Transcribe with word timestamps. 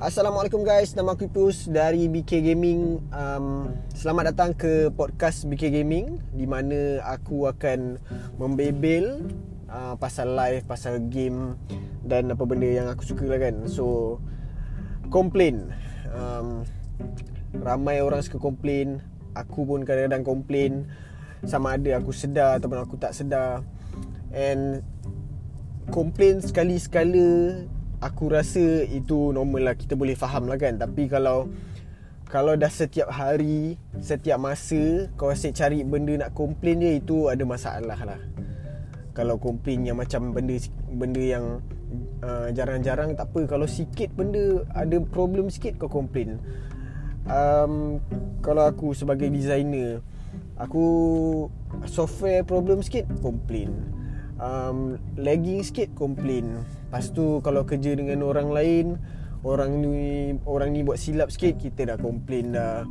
Assalamualaikum 0.00 0.64
guys, 0.64 0.96
nama 0.96 1.12
aku 1.12 1.28
Ipus 1.28 1.68
dari 1.68 2.08
BK 2.08 2.40
Gaming. 2.40 3.04
Um, 3.12 3.68
Selamat 3.92 4.32
datang 4.32 4.56
ke 4.56 4.88
podcast 4.96 5.44
BK 5.44 5.68
Gaming 5.76 6.16
Di 6.32 6.48
mana 6.48 7.04
aku 7.04 7.44
akan 7.44 8.00
membebel 8.40 9.28
uh, 9.68 10.00
Pasal 10.00 10.32
live, 10.32 10.64
pasal 10.64 11.04
game 11.12 11.60
Dan 12.00 12.32
apa 12.32 12.48
benda 12.48 12.64
yang 12.64 12.88
aku 12.88 13.12
suka 13.12 13.28
lah 13.28 13.44
kan. 13.44 13.68
So, 13.68 14.16
komplain. 15.12 15.68
Um, 16.16 16.64
Ramai 17.60 18.00
orang 18.00 18.24
suka 18.24 18.40
komplain. 18.40 19.04
Aku 19.36 19.68
pun 19.68 19.84
kadang-kadang 19.84 20.24
komplain. 20.24 20.88
Sama 21.44 21.76
ada 21.76 22.00
aku 22.00 22.16
sedar 22.16 22.56
ataupun 22.56 22.88
aku 22.88 22.96
tak 22.96 23.12
sedar. 23.12 23.60
And 24.32 24.80
Komplain 25.92 26.38
sekali-sekala 26.38 27.28
aku 28.00 28.32
rasa 28.32 28.84
itu 28.88 29.30
normal 29.30 29.72
lah. 29.72 29.74
Kita 29.76 29.94
boleh 29.94 30.16
faham 30.16 30.48
lah 30.48 30.56
kan. 30.56 30.80
Tapi 30.80 31.06
kalau 31.06 31.52
kalau 32.30 32.54
dah 32.54 32.70
setiap 32.70 33.10
hari 33.10 33.74
setiap 33.98 34.38
masa 34.38 35.10
kau 35.18 35.34
asyik 35.34 35.54
cari 35.54 35.82
benda 35.82 36.26
nak 36.26 36.30
komplain 36.32 36.80
dia 36.80 36.96
itu 36.96 37.28
ada 37.28 37.44
masalah 37.44 38.00
lah. 38.00 38.20
Kalau 39.12 39.36
komplain 39.36 39.84
yang 39.84 39.98
macam 40.00 40.32
benda 40.32 40.56
benda 40.88 41.20
yang 41.20 41.60
uh, 42.24 42.48
jarang-jarang 42.54 43.12
tak 43.14 43.28
apa. 43.30 43.46
Kalau 43.46 43.66
sikit 43.68 44.10
benda 44.16 44.64
ada 44.72 44.96
problem 45.12 45.52
sikit 45.52 45.76
kau 45.76 45.90
komplain. 45.90 46.40
Um, 47.28 48.00
kalau 48.40 48.64
aku 48.64 48.96
sebagai 48.96 49.28
designer 49.28 50.00
aku 50.56 50.86
software 51.88 52.44
problem 52.44 52.80
sikit 52.84 53.08
komplain 53.20 53.99
um, 54.40 54.96
lagging 55.20 55.60
sikit 55.60 55.92
komplain 55.94 56.64
Lepas 56.88 57.12
tu 57.14 57.38
kalau 57.44 57.62
kerja 57.68 57.94
dengan 57.94 58.24
orang 58.26 58.50
lain 58.50 58.86
Orang 59.40 59.80
ni 59.80 60.36
orang 60.44 60.74
ni 60.74 60.84
buat 60.84 61.00
silap 61.00 61.32
sikit 61.32 61.60
Kita 61.60 61.94
dah 61.94 61.96
komplain 62.00 62.56
dah. 62.56 62.84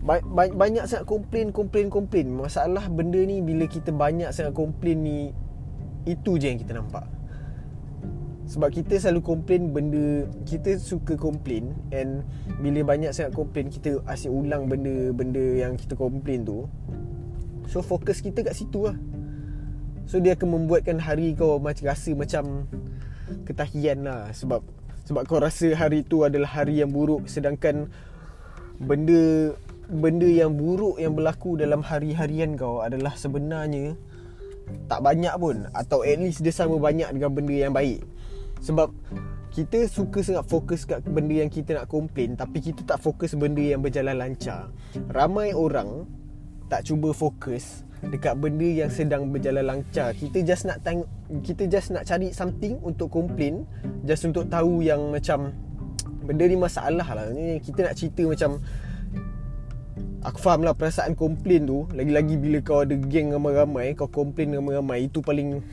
Ba- 0.00 0.24
ba- 0.24 0.50
Banyak 0.50 0.88
sangat 0.88 1.06
komplain, 1.06 1.52
komplain, 1.52 1.92
komplain 1.92 2.26
Masalah 2.32 2.88
benda 2.88 3.20
ni 3.20 3.42
bila 3.44 3.68
kita 3.68 3.92
banyak 3.92 4.30
sangat 4.32 4.56
komplain 4.56 4.98
ni 5.04 5.18
Itu 6.08 6.40
je 6.40 6.48
yang 6.48 6.58
kita 6.58 6.74
nampak. 6.74 7.04
Sebab 8.50 8.66
kita 8.74 8.98
selalu 8.98 9.22
komplain 9.22 9.70
benda 9.70 10.26
Kita 10.42 10.74
suka 10.74 11.14
komplain 11.14 11.70
And 11.94 12.26
bila 12.58 12.82
banyak 12.82 13.14
sangat 13.14 13.36
komplain 13.36 13.70
Kita 13.70 14.02
asyik 14.10 14.32
ulang 14.32 14.66
benda-benda 14.66 15.44
yang 15.60 15.78
kita 15.78 15.94
komplain 15.94 16.42
tu. 16.42 16.66
So 17.70 17.78
fokus 17.78 18.18
kita 18.18 18.42
kat 18.42 18.58
situ 18.58 18.90
lah 18.90 18.98
So 20.10 20.18
dia 20.18 20.34
akan 20.34 20.66
membuatkan 20.66 20.98
hari 20.98 21.38
kau 21.38 21.62
macam 21.62 21.86
rasa 21.86 22.10
macam 22.18 22.66
ketahian 23.46 24.02
lah 24.02 24.34
sebab 24.34 24.58
sebab 25.06 25.22
kau 25.30 25.38
rasa 25.38 25.70
hari 25.78 26.02
tu 26.02 26.26
adalah 26.26 26.50
hari 26.50 26.82
yang 26.82 26.90
buruk 26.90 27.30
sedangkan 27.30 27.86
benda 28.82 29.54
benda 29.86 30.26
yang 30.26 30.58
buruk 30.58 30.98
yang 30.98 31.14
berlaku 31.14 31.54
dalam 31.54 31.86
hari-harian 31.86 32.58
kau 32.58 32.82
adalah 32.82 33.14
sebenarnya 33.14 33.94
tak 34.90 34.98
banyak 34.98 35.30
pun 35.38 35.70
atau 35.78 36.02
at 36.02 36.18
least 36.18 36.42
dia 36.42 36.50
sama 36.50 36.82
banyak 36.82 37.06
dengan 37.14 37.30
benda 37.30 37.54
yang 37.54 37.70
baik. 37.70 38.02
Sebab 38.66 38.90
kita 39.54 39.86
suka 39.86 40.26
sangat 40.26 40.42
fokus 40.50 40.90
kat 40.90 41.06
benda 41.06 41.38
yang 41.38 41.50
kita 41.54 41.78
nak 41.78 41.86
komplain 41.86 42.34
tapi 42.34 42.58
kita 42.58 42.82
tak 42.82 42.98
fokus 42.98 43.38
benda 43.38 43.62
yang 43.62 43.78
berjalan 43.78 44.18
lancar. 44.18 44.74
Ramai 45.14 45.54
orang 45.54 46.02
tak 46.66 46.86
cuba 46.90 47.14
fokus 47.14 47.86
dekat 48.08 48.40
benda 48.40 48.64
yang 48.64 48.88
sedang 48.88 49.28
berjalan 49.28 49.76
lancar. 49.76 50.16
Kita 50.16 50.40
just 50.40 50.64
nak 50.64 50.80
tang 50.80 51.04
kita 51.44 51.68
just 51.68 51.92
nak 51.92 52.08
cari 52.08 52.32
something 52.32 52.80
untuk 52.80 53.12
komplain, 53.12 53.68
just 54.08 54.24
untuk 54.24 54.48
tahu 54.48 54.80
yang 54.80 55.12
macam 55.12 55.52
benda 56.24 56.48
ni 56.48 56.56
masalah 56.56 57.04
lah. 57.04 57.28
Kita 57.60 57.84
nak 57.84 57.94
cerita 57.96 58.24
macam 58.24 58.60
Aku 60.20 60.36
faham 60.36 60.68
lah 60.68 60.76
perasaan 60.76 61.16
komplain 61.16 61.64
tu 61.64 61.88
Lagi-lagi 61.96 62.36
bila 62.36 62.60
kau 62.60 62.84
ada 62.84 62.92
geng 62.92 63.32
ramai-ramai 63.32 63.96
Kau 63.96 64.04
komplain 64.04 64.52
ramai-ramai 64.52 65.08
Itu 65.08 65.24
paling 65.24 65.64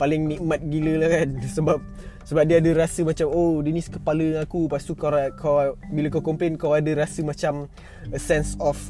Paling 0.00 0.24
nikmat 0.24 0.64
gila 0.72 1.04
lah 1.04 1.08
kan 1.20 1.28
Sebab 1.60 1.78
Sebab 2.24 2.42
dia 2.48 2.64
ada 2.64 2.70
rasa 2.72 3.04
macam 3.04 3.28
Oh 3.28 3.60
dia 3.60 3.76
ni 3.76 3.84
sekepala 3.84 4.40
aku 4.40 4.72
Lepas 4.72 4.88
tu 4.88 4.96
kau, 4.96 5.12
kau 5.36 5.76
Bila 5.92 6.08
kau 6.08 6.24
komplain 6.24 6.56
Kau 6.56 6.72
ada 6.72 6.88
rasa 6.96 7.20
macam 7.20 7.68
A 8.08 8.16
sense 8.16 8.56
of 8.56 8.80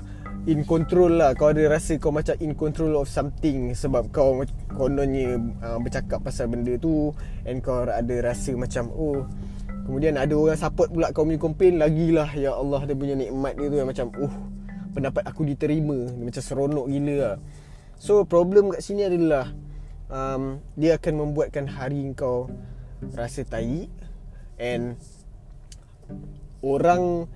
in 0.44 0.62
control 0.65 1.16
lah. 1.16 1.32
Kau 1.32 1.53
ada 1.53 1.65
rasa 1.66 1.97
kau 1.97 2.12
macam 2.12 2.37
in 2.41 2.53
control 2.53 3.00
of 3.00 3.09
something 3.09 3.72
sebab 3.72 4.12
kau 4.12 4.44
kononnya 4.72 5.41
uh, 5.65 5.78
bercakap 5.81 6.21
pasal 6.21 6.53
benda 6.53 6.77
tu 6.77 7.12
and 7.49 7.65
kau 7.65 7.84
ada 7.84 8.15
rasa 8.21 8.53
macam 8.53 8.91
oh 8.93 9.25
kemudian 9.84 10.16
ada 10.16 10.32
orang 10.32 10.56
support 10.56 10.88
pula 10.88 11.12
kau 11.12 11.28
punya 11.28 11.37
komplain 11.37 11.77
lagilah 11.77 12.32
ya 12.32 12.56
Allah 12.56 12.88
dia 12.88 12.97
punya 12.97 13.12
nikmat 13.12 13.53
dia 13.55 13.69
tu 13.69 13.77
yang 13.77 13.88
macam 13.88 14.09
oh 14.21 14.34
pendapat 14.94 15.22
aku 15.27 15.43
diterima. 15.49 16.09
Dia 16.12 16.25
macam 16.25 16.43
seronok 16.44 16.87
gila 16.87 17.15
lah. 17.19 17.37
So 17.99 18.22
problem 18.28 18.75
kat 18.75 18.82
sini 18.82 19.06
adalah 19.06 19.50
um, 20.11 20.61
dia 20.78 20.99
akan 21.00 21.15
membuatkan 21.25 21.66
hari 21.66 22.11
kau 22.12 22.50
rasa 23.15 23.44
tai 23.44 23.91
and 24.56 24.97
orang 26.65 27.28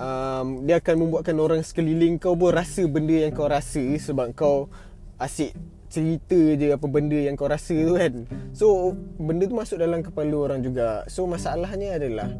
um, 0.00 0.64
dia 0.64 0.80
akan 0.80 0.96
membuatkan 1.06 1.36
orang 1.36 1.60
sekeliling 1.60 2.16
kau 2.16 2.32
pun 2.32 2.56
rasa 2.56 2.88
benda 2.88 3.28
yang 3.28 3.36
kau 3.36 3.46
rasa 3.46 3.84
sebab 4.00 4.32
kau 4.32 4.72
asyik 5.20 5.52
cerita 5.90 6.38
je 6.56 6.70
apa 6.72 6.86
benda 6.86 7.18
yang 7.18 7.36
kau 7.36 7.50
rasa 7.50 7.74
tu 7.74 7.94
kan. 7.98 8.24
So 8.56 8.96
benda 9.20 9.44
tu 9.44 9.54
masuk 9.58 9.76
dalam 9.76 10.00
kepala 10.00 10.34
orang 10.50 10.64
juga. 10.64 11.04
So 11.10 11.28
masalahnya 11.28 12.00
adalah 12.00 12.30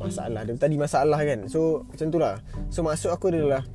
masalah 0.00 0.42
dia 0.48 0.56
tadi 0.56 0.78
masalah 0.80 1.20
kan. 1.20 1.50
So 1.50 1.84
macam 1.90 2.06
tu 2.08 2.18
lah. 2.22 2.40
So 2.72 2.86
maksud 2.86 3.10
aku 3.12 3.34
adalah 3.34 3.66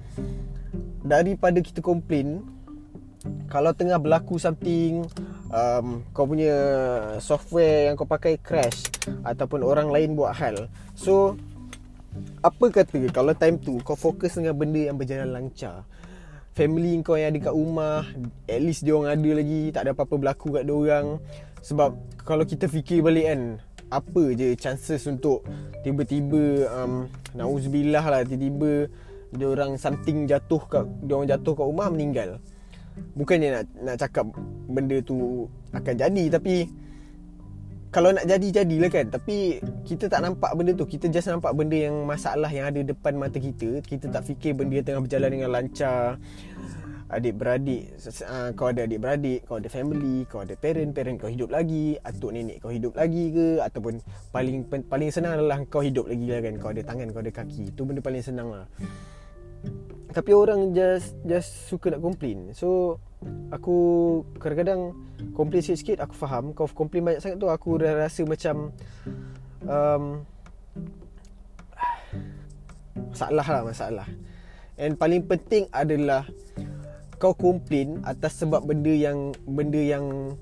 daripada 1.03 1.59
kita 1.61 1.83
komplain 1.83 2.43
kalau 3.51 3.75
tengah 3.75 3.99
berlaku 3.99 4.39
something 4.39 5.03
um, 5.51 6.03
kau 6.15 6.23
punya 6.23 6.55
software 7.19 7.91
yang 7.91 7.99
kau 7.99 8.07
pakai 8.07 8.39
crash 8.39 8.87
ataupun 9.27 9.67
orang 9.67 9.91
lain 9.91 10.15
buat 10.15 10.31
hal. 10.31 10.71
So 10.95 11.35
apa 12.41 12.65
kata 12.69 13.09
kalau 13.09 13.33
time 13.35 13.57
tu 13.61 13.79
kau 13.81 13.97
fokus 13.97 14.37
dengan 14.37 14.53
benda 14.57 14.89
yang 14.89 14.97
berjalan 14.97 15.29
lancar 15.29 15.85
family 16.57 16.97
kau 17.05 17.13
yang 17.13 17.29
ada 17.29 17.39
kat 17.45 17.53
rumah 17.53 18.01
at 18.49 18.57
least 18.57 18.81
dia 18.81 18.97
orang 18.97 19.13
ada 19.13 19.29
lagi 19.37 19.61
tak 19.69 19.81
ada 19.85 19.91
apa-apa 19.93 20.15
berlaku 20.17 20.57
kat 20.57 20.65
dia 20.65 20.73
orang. 20.73 21.21
Sebab 21.61 21.89
kalau 22.25 22.43
kita 22.49 22.65
fikir 22.65 23.05
balik 23.05 23.29
kan 23.29 23.41
apa 23.93 24.23
je 24.33 24.57
chances 24.57 25.05
untuk 25.05 25.45
tiba-tiba 25.85 26.65
um, 26.73 27.05
nauzubillah 27.37 28.03
lah 28.03 28.19
tiba-tiba 28.25 28.89
dia 29.31 29.47
orang 29.47 29.77
something 29.77 30.25
jatuh 30.25 30.59
kat 30.65 30.85
dia 31.05 31.13
orang 31.13 31.29
jatuh 31.29 31.53
kat 31.53 31.65
rumah 31.69 31.87
meninggal. 31.93 32.41
Bukannya 33.13 33.61
nak 33.61 33.63
nak 33.85 33.95
cakap 34.01 34.25
benda 34.65 34.97
tu 35.05 35.45
akan 35.69 35.93
jadi 35.93 36.23
tapi 36.33 36.65
kalau 37.87 38.11
nak 38.11 38.27
jadi 38.27 38.63
jadilah 38.63 38.89
kan. 38.91 39.07
Tapi 39.07 39.63
kita 39.87 40.11
tak 40.11 40.21
nampak 40.23 40.51
benda 40.53 40.75
tu. 40.75 40.85
Kita 40.87 41.07
just 41.07 41.31
nampak 41.31 41.55
benda 41.55 41.77
yang 41.77 42.03
masalah 42.03 42.51
yang 42.51 42.67
ada 42.69 42.83
depan 42.83 43.15
mata 43.15 43.39
kita. 43.39 43.79
Kita 43.83 44.11
tak 44.11 44.27
fikir 44.27 44.55
benda 44.57 44.83
tengah 44.83 45.03
berjalan 45.03 45.29
dengan 45.31 45.49
lancar. 45.51 46.19
Adik 47.07 47.39
beradik 47.39 47.95
uh, 48.27 48.51
kau 48.51 48.67
ada 48.67 48.83
adik 48.83 48.99
beradik 48.99 49.47
kau 49.47 49.63
ada 49.63 49.71
family 49.71 50.27
kau 50.27 50.43
ada 50.43 50.59
parent 50.59 50.91
parent 50.91 51.15
kau 51.15 51.31
hidup 51.31 51.55
lagi 51.55 51.95
atuk 52.03 52.35
nenek 52.35 52.59
kau 52.59 52.67
hidup 52.67 52.99
lagi 52.99 53.31
ke? 53.31 53.63
Ataupun 53.63 54.03
paling 54.35 54.67
paling 54.67 55.07
senang 55.07 55.39
adalah 55.39 55.63
kau 55.71 55.79
hidup 55.79 56.11
lagi 56.11 56.27
lah 56.27 56.43
kan. 56.43 56.53
Kau 56.59 56.69
ada 56.75 56.83
tangan 56.83 57.07
kau 57.15 57.23
ada 57.23 57.31
kaki. 57.31 57.71
Tu 57.71 57.81
benda 57.87 58.03
paling 58.03 58.19
senang 58.19 58.51
lah 58.51 58.67
tapi 60.15 60.31
orang 60.31 60.71
just 60.71 61.15
just 61.27 61.67
suka 61.67 61.91
nak 61.91 62.01
complain 62.03 62.51
so 62.55 62.99
aku 63.49 63.77
kadang-kadang 64.37 64.93
komplain 65.33 65.63
sikit-sikit 65.63 66.05
aku 66.05 66.13
faham. 66.13 66.53
Kau 66.53 66.69
komplain 66.69 67.05
banyak 67.05 67.21
sangat 67.21 67.37
tu 67.41 67.49
aku 67.49 67.81
dah 67.81 67.93
rasa 67.97 68.21
macam 68.25 68.73
um, 69.65 70.03
masalah 73.09 73.47
lah 73.47 73.61
masalah. 73.65 74.07
And 74.77 74.93
paling 74.93 75.25
penting 75.25 75.65
adalah 75.73 76.29
kau 77.17 77.33
komplain 77.33 78.05
atas 78.05 78.45
sebab 78.45 78.69
benda 78.69 78.93
yang 78.93 79.33
benda 79.49 79.81
yang 79.81 80.37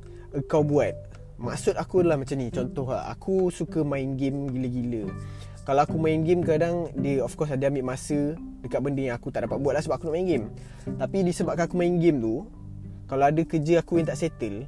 kau 0.51 0.63
buat. 0.63 0.91
Maksud 1.39 1.79
aku 1.79 2.03
adalah 2.03 2.19
macam 2.19 2.35
ni. 2.39 2.51
Contoh 2.51 2.88
lah 2.91 3.07
aku 3.11 3.51
suka 3.51 3.83
main 3.83 4.19
game 4.19 4.51
gila-gila 4.51 5.11
kalau 5.65 5.81
aku 5.81 5.97
main 5.97 6.21
game 6.21 6.45
kadang 6.45 6.94
dia 6.94 7.25
of 7.25 7.33
course 7.33 7.50
ada 7.50 7.67
ambil 7.67 7.97
masa 7.97 8.38
dekat 8.62 8.79
benda 8.85 9.01
yang 9.01 9.17
aku 9.17 9.33
tak 9.33 9.50
dapat 9.50 9.57
buat 9.57 9.73
lah 9.73 9.81
sebab 9.81 9.97
aku 9.97 10.06
nak 10.07 10.15
main 10.21 10.29
game. 10.29 10.45
Tapi 11.01 11.17
disebabkan 11.25 11.65
aku 11.65 11.75
main 11.81 11.97
game 11.97 12.21
tu 12.21 12.45
kalau 13.06 13.25
ada 13.29 13.41
kerja 13.45 13.85
aku 13.85 14.01
yang 14.01 14.07
tak 14.09 14.17
settle 14.17 14.65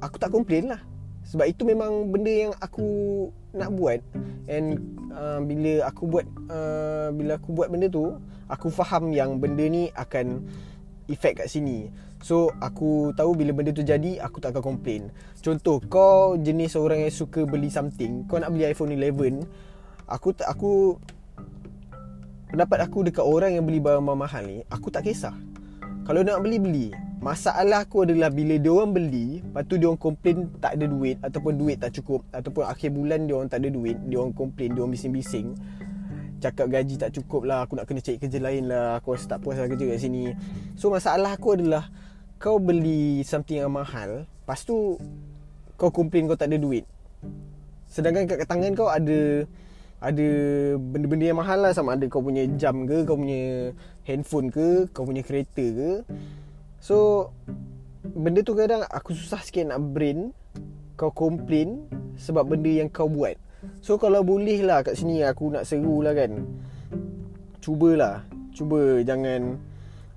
Aku 0.00 0.16
tak 0.16 0.32
komplain 0.32 0.72
lah. 0.72 0.80
Sebab 1.24 1.48
itu 1.48 1.64
memang 1.64 2.12
benda 2.12 2.32
yang 2.32 2.52
aku 2.60 3.28
nak 3.56 3.72
buat. 3.72 4.00
And 4.44 4.80
uh, 5.12 5.40
bila 5.40 5.88
aku 5.88 6.04
buat 6.04 6.28
uh, 6.52 7.08
Bila 7.16 7.40
aku 7.40 7.56
buat 7.56 7.72
benda 7.72 7.88
tu 7.88 8.12
Aku 8.52 8.68
faham 8.68 9.08
yang 9.08 9.40
benda 9.40 9.64
ni 9.64 9.88
akan 9.96 10.44
Effect 11.08 11.44
kat 11.44 11.48
sini. 11.48 11.88
So 12.20 12.52
aku 12.60 13.12
tahu 13.16 13.36
bila 13.36 13.56
benda 13.56 13.72
tu 13.72 13.80
jadi 13.80 14.20
Aku 14.20 14.40
tak 14.40 14.56
akan 14.56 14.76
komplain 14.76 15.08
Contoh 15.40 15.80
kau 15.88 16.36
jenis 16.36 16.76
orang 16.76 17.08
yang 17.08 17.12
suka 17.12 17.44
beli 17.48 17.72
something. 17.72 18.24
Kau 18.28 18.40
nak 18.40 18.52
beli 18.52 18.68
iPhone 18.68 18.92
11 18.92 19.44
Aku 20.04 20.36
tak 20.36 20.52
aku 20.52 21.00
pendapat 22.52 22.84
aku 22.84 23.08
dekat 23.08 23.24
orang 23.24 23.56
yang 23.56 23.64
beli 23.64 23.80
barang 23.80 24.04
mahal 24.04 24.44
ni, 24.44 24.60
aku 24.68 24.92
tak 24.92 25.08
kisah. 25.08 25.32
Kalau 26.04 26.20
nak 26.20 26.44
beli 26.44 26.60
beli. 26.60 26.88
Masalah 27.24 27.88
aku 27.88 28.04
adalah 28.04 28.28
bila 28.28 28.60
dia 28.60 28.68
orang 28.68 28.92
beli, 28.92 29.40
lepas 29.40 29.64
tu 29.64 29.80
dia 29.80 29.88
orang 29.88 29.96
komplain 29.96 30.44
tak 30.60 30.76
ada 30.76 30.84
duit 30.84 31.16
ataupun 31.24 31.56
duit 31.56 31.80
tak 31.80 31.96
cukup 31.96 32.20
ataupun 32.36 32.68
akhir 32.68 32.92
bulan 32.92 33.24
dia 33.24 33.32
orang 33.40 33.48
tak 33.48 33.64
ada 33.64 33.72
duit, 33.72 33.96
dia 33.96 34.20
orang 34.20 34.36
komplain, 34.36 34.76
dia 34.76 34.84
orang 34.84 34.92
bising-bising. 34.92 35.56
Cakap 36.44 36.68
gaji 36.68 37.00
tak 37.00 37.16
cukup 37.16 37.48
lah 37.48 37.64
Aku 37.64 37.72
nak 37.72 37.88
kena 37.88 38.04
cari 38.04 38.20
kerja 38.20 38.36
lain 38.36 38.68
lah 38.68 39.00
Aku 39.00 39.16
rasa 39.16 39.32
tak 39.32 39.40
puas 39.40 39.56
lah 39.56 39.64
kerja 39.64 39.96
kat 39.96 39.96
sini 39.96 40.36
So 40.76 40.92
masalah 40.92 41.40
aku 41.40 41.56
adalah 41.56 41.88
Kau 42.36 42.60
beli 42.60 43.24
something 43.24 43.64
yang 43.64 43.72
mahal 43.72 44.28
Lepas 44.28 44.60
tu 44.68 45.00
Kau 45.80 45.88
komplain 45.88 46.28
kau 46.28 46.36
tak 46.36 46.52
ada 46.52 46.60
duit 46.60 46.84
Sedangkan 47.88 48.28
kat 48.28 48.44
tangan 48.44 48.76
kau 48.76 48.92
ada 48.92 49.48
Ada 50.04 50.28
benda-benda 50.76 51.24
yang 51.32 51.40
mahal 51.40 51.64
lah 51.64 51.72
Sama 51.72 51.96
ada 51.96 52.04
kau 52.12 52.20
punya 52.20 52.44
jam 52.60 52.84
ke 52.84 53.08
Kau 53.08 53.16
punya 53.16 53.72
handphone 54.04 54.52
ke 54.52 54.84
Kau 54.92 55.08
punya 55.08 55.24
kereta 55.24 55.64
ke. 55.64 55.90
So 56.76 57.28
Benda 58.04 58.44
tu 58.44 58.52
kadang 58.52 58.84
aku 58.84 59.16
susah 59.16 59.40
sikit 59.40 59.72
nak 59.72 59.80
brain 59.80 60.36
Kau 61.00 61.08
komplain 61.08 61.88
Sebab 62.20 62.52
benda 62.52 62.68
yang 62.68 62.92
kau 62.92 63.08
buat. 63.08 63.40
So 63.80 63.96
kalau 63.96 64.20
boleh 64.20 64.60
lah 64.60 64.84
kat 64.84 65.00
sini 65.00 65.24
aku 65.24 65.48
nak 65.48 65.64
seru 65.64 66.04
lah 66.04 66.12
kan. 66.12 66.44
Cubalah 67.64 68.28
Cuba 68.52 69.00
jangan 69.00 69.56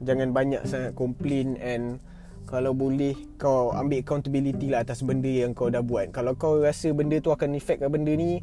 Jangan 0.03 0.29
banyak 0.35 0.61
sangat 0.67 0.91
complain 0.93 1.55
and 1.57 2.03
Kalau 2.47 2.71
boleh 2.71 3.15
kau 3.35 3.75
ambil 3.75 4.03
accountability 4.03 4.71
lah 4.71 4.83
atas 4.83 5.03
benda 5.03 5.27
yang 5.27 5.51
kau 5.51 5.67
dah 5.67 5.83
buat. 5.83 6.15
Kalau 6.15 6.31
kau 6.39 6.63
rasa 6.63 6.95
benda 6.95 7.19
tu 7.19 7.27
akan 7.27 7.59
effect 7.59 7.83
kat 7.83 7.91
benda 7.91 8.15
ni 8.15 8.39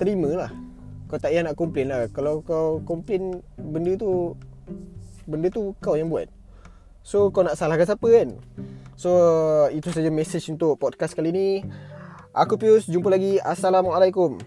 Terimalah. 0.00 0.52
Kau 1.10 1.20
tak 1.20 1.34
payah 1.34 1.44
nak 1.44 1.56
complain 1.58 1.92
lah. 1.92 2.08
Kalau 2.08 2.40
kau 2.40 2.80
complain 2.84 3.44
benda 3.60 3.96
tu 3.96 4.36
Benda 5.22 5.46
tu 5.54 5.74
kau 5.78 5.94
yang 5.94 6.10
buat. 6.10 6.26
So 7.06 7.30
kau 7.30 7.46
nak 7.46 7.54
salahkan 7.54 7.94
siapa 7.94 8.08
kan? 8.10 8.28
So 8.98 9.10
itu 9.70 9.90
saja 9.94 10.10
message 10.10 10.50
untuk 10.50 10.78
podcast 10.82 11.14
kali 11.14 11.30
ni. 11.30 11.48
Aku 12.34 12.58
Pius, 12.58 12.90
jumpa 12.90 13.12
lagi. 13.12 13.38
Assalamualaikum. 13.38 14.40